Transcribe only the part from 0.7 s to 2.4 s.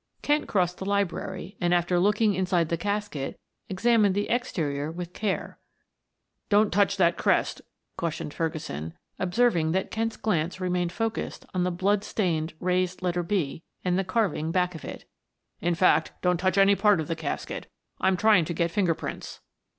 the library and, after looking